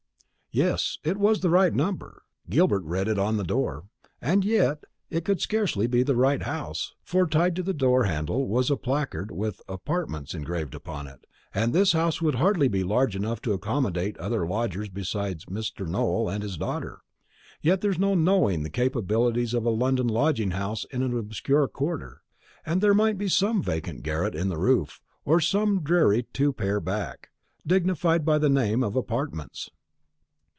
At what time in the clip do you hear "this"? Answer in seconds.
11.71-11.93